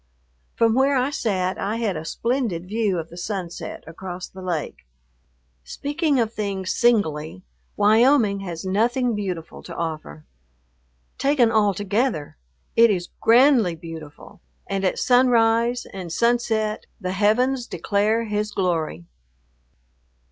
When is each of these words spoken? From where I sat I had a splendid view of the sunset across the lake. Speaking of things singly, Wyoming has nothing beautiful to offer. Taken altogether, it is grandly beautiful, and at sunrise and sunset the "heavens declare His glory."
From 0.55 0.73
where 0.73 0.95
I 0.97 1.11
sat 1.11 1.59
I 1.59 1.75
had 1.75 1.95
a 1.95 2.05
splendid 2.05 2.65
view 2.67 2.97
of 2.97 3.09
the 3.09 3.17
sunset 3.17 3.83
across 3.85 4.27
the 4.27 4.41
lake. 4.41 4.87
Speaking 5.63 6.19
of 6.19 6.33
things 6.33 6.73
singly, 6.75 7.43
Wyoming 7.77 8.39
has 8.39 8.65
nothing 8.65 9.13
beautiful 9.13 9.61
to 9.61 9.75
offer. 9.75 10.25
Taken 11.19 11.51
altogether, 11.51 12.35
it 12.75 12.89
is 12.89 13.09
grandly 13.21 13.75
beautiful, 13.75 14.41
and 14.65 14.83
at 14.83 14.97
sunrise 14.97 15.85
and 15.93 16.11
sunset 16.11 16.87
the 16.99 17.11
"heavens 17.11 17.67
declare 17.67 18.23
His 18.25 18.51
glory." 18.51 19.05